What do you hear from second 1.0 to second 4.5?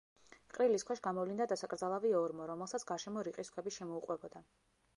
გამოვლინდა დასაკრძალავი ორმო, რომელსაც გარშემო რიყის ქვები შემოუყვებოდა.